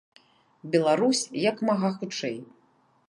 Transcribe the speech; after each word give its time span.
Беларусь 0.75 1.21
як 1.49 1.61
мага 1.69 1.93
хутчэй. 1.99 2.35